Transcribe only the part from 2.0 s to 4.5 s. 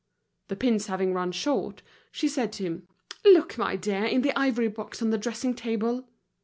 she said to him: "Look, my dear, in the